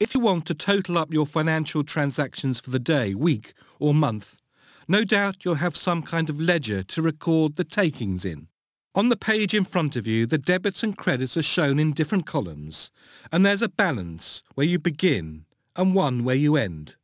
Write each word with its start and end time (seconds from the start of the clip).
If 0.00 0.14
you 0.14 0.20
want 0.20 0.46
to 0.46 0.54
total 0.54 0.96
up 0.96 1.12
your 1.12 1.26
financial 1.26 1.82
transactions 1.82 2.60
for 2.60 2.70
the 2.70 2.78
day, 2.78 3.14
week 3.14 3.52
or 3.80 3.92
month, 3.92 4.36
no 4.86 5.02
doubt 5.02 5.44
you'll 5.44 5.56
have 5.56 5.76
some 5.76 6.02
kind 6.02 6.30
of 6.30 6.40
ledger 6.40 6.84
to 6.84 7.02
record 7.02 7.56
the 7.56 7.64
takings 7.64 8.24
in. 8.24 8.46
On 8.94 9.08
the 9.08 9.16
page 9.16 9.54
in 9.54 9.64
front 9.64 9.96
of 9.96 10.06
you, 10.06 10.24
the 10.24 10.38
debits 10.38 10.84
and 10.84 10.96
credits 10.96 11.36
are 11.36 11.42
shown 11.42 11.80
in 11.80 11.92
different 11.92 12.26
columns, 12.26 12.92
and 13.32 13.44
there's 13.44 13.60
a 13.60 13.68
balance 13.68 14.44
where 14.54 14.68
you 14.68 14.78
begin 14.78 15.46
and 15.74 15.96
one 15.96 16.22
where 16.22 16.36
you 16.36 16.54
end. 16.54 16.94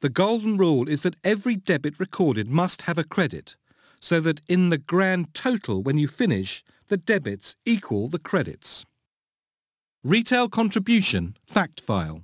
The 0.00 0.08
golden 0.08 0.56
rule 0.56 0.88
is 0.88 1.02
that 1.02 1.16
every 1.24 1.56
debit 1.56 1.98
recorded 1.98 2.48
must 2.48 2.82
have 2.82 2.98
a 2.98 3.04
credit, 3.04 3.56
so 3.98 4.20
that 4.20 4.42
in 4.46 4.70
the 4.70 4.78
grand 4.78 5.34
total 5.34 5.82
when 5.82 5.98
you 5.98 6.06
finish, 6.06 6.62
the 6.86 6.96
debits 6.96 7.56
equal 7.66 8.06
the 8.06 8.20
credits. 8.20 8.86
Retail 10.04 10.48
contribution 10.48 11.36
fact 11.44 11.80
file. 11.80 12.22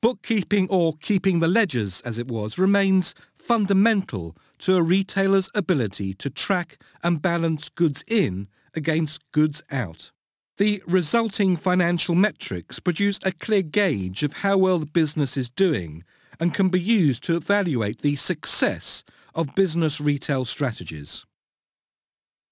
Bookkeeping 0.00 0.68
or 0.70 0.94
keeping 0.94 1.40
the 1.40 1.48
ledgers 1.48 2.00
as 2.02 2.18
it 2.18 2.28
was 2.28 2.56
remains 2.56 3.14
fundamental 3.36 4.36
to 4.58 4.76
a 4.76 4.82
retailer's 4.82 5.50
ability 5.56 6.14
to 6.14 6.30
track 6.30 6.78
and 7.02 7.20
balance 7.20 7.68
goods 7.68 8.04
in 8.06 8.46
against 8.74 9.20
goods 9.32 9.62
out. 9.72 10.12
The 10.58 10.82
resulting 10.86 11.56
financial 11.56 12.14
metrics 12.14 12.78
produce 12.78 13.18
a 13.24 13.32
clear 13.32 13.62
gauge 13.62 14.22
of 14.22 14.34
how 14.34 14.56
well 14.58 14.78
the 14.78 14.86
business 14.86 15.36
is 15.36 15.48
doing 15.48 16.04
and 16.38 16.54
can 16.54 16.68
be 16.68 16.80
used 16.80 17.24
to 17.24 17.36
evaluate 17.36 18.02
the 18.02 18.14
success 18.16 19.02
of 19.34 19.54
business 19.56 20.00
retail 20.00 20.44
strategies. 20.44 21.24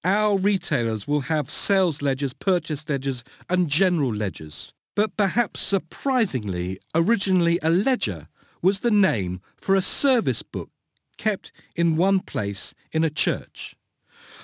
Our 0.03 0.37
retailers 0.37 1.07
will 1.07 1.23
have 1.23 1.51
sales 1.51 2.03
ledgers, 2.03 2.33
purchase 2.33 2.89
ledgers 2.89 3.23
and 3.49 3.69
general 3.69 4.15
ledgers. 4.15 4.73
But 4.97 5.17
perhaps 5.17 5.61
surprisingly, 5.61 6.81
originally 6.95 7.61
a 7.63 7.71
ledger 7.71 8.29
was 8.61 8.81
the 8.81 8.91
name 8.91 9.41
for 9.57 9.77
a 9.77 9.83
service 9.83 10.43
book 10.43 10.71
kept 11.19 11.53
in 11.75 11.97
one 11.97 12.21
place 12.21 12.75
in 12.93 13.05
a 13.05 13.11
church. 13.11 13.77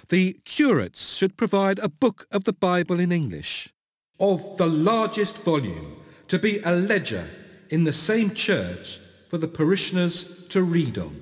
The 0.08 0.34
curates 0.44 1.14
should 1.14 1.36
provide 1.36 1.78
a 1.78 1.88
book 1.88 2.26
of 2.30 2.44
the 2.44 2.52
Bible 2.52 3.00
in 3.00 3.12
English, 3.12 3.72
of 4.20 4.56
the 4.58 4.66
largest 4.66 5.38
volume, 5.38 5.96
to 6.28 6.38
be 6.38 6.60
a 6.60 6.72
ledger 6.72 7.28
in 7.70 7.84
the 7.84 7.92
same 7.92 8.32
church 8.34 9.00
for 9.28 9.38
the 9.38 9.48
parishioners 9.48 10.26
to 10.50 10.62
read 10.62 10.98
on. 10.98 11.20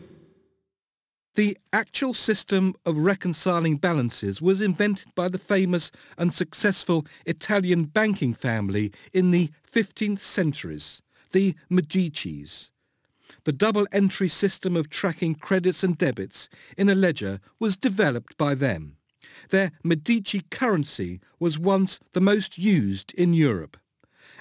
The 1.41 1.56
actual 1.72 2.12
system 2.12 2.74
of 2.84 2.98
reconciling 2.98 3.78
balances 3.78 4.42
was 4.42 4.60
invented 4.60 5.14
by 5.14 5.28
the 5.28 5.38
famous 5.38 5.91
and 6.19 6.34
successful 6.34 7.06
Italian 7.24 7.84
banking 7.84 8.34
family 8.34 8.92
in 9.14 9.30
the 9.30 9.50
15th 9.72 10.20
centuries, 10.20 11.00
the 11.32 11.55
Medicis. 11.70 12.69
The 13.44 13.55
double 13.55 13.86
entry 13.91 14.28
system 14.28 14.77
of 14.77 14.91
tracking 14.91 15.34
credits 15.34 15.82
and 15.82 15.97
debits 15.97 16.50
in 16.77 16.91
a 16.91 16.94
ledger 16.94 17.41
was 17.58 17.75
developed 17.75 18.36
by 18.36 18.54
them. 18.54 18.98
Their 19.48 19.72
Medici 19.82 20.42
currency 20.50 21.20
was 21.38 21.58
once 21.58 22.00
the 22.12 22.20
most 22.20 22.58
used 22.58 23.14
in 23.14 23.32
Europe. 23.32 23.78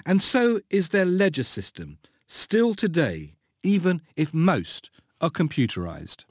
And 0.04 0.22
so 0.22 0.60
is 0.68 0.90
their 0.90 1.06
ledger 1.06 1.44
system, 1.44 1.96
still 2.26 2.74
today, 2.74 3.36
even 3.62 4.02
if 4.16 4.34
most 4.34 4.90
are 5.22 5.30
computerized. 5.30 6.24